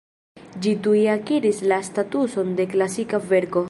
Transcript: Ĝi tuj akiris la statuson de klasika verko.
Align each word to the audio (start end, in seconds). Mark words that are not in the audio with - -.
Ĝi 0.65 0.73
tuj 0.87 1.03
akiris 1.17 1.61
la 1.73 1.81
statuson 1.91 2.53
de 2.61 2.71
klasika 2.77 3.27
verko. 3.33 3.59